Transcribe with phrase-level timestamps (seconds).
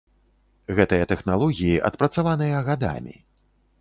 [0.77, 3.15] Гэтыя тэхналогіі адпрацаваныя гадамі.